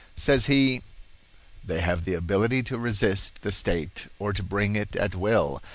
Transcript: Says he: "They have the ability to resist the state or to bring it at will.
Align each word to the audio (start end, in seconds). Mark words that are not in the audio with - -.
Says 0.15 0.47
he: 0.47 0.81
"They 1.63 1.79
have 1.81 2.05
the 2.05 2.15
ability 2.15 2.63
to 2.63 2.79
resist 2.79 3.43
the 3.43 3.51
state 3.51 4.07
or 4.17 4.33
to 4.33 4.41
bring 4.41 4.75
it 4.75 4.95
at 4.95 5.13
will. 5.13 5.61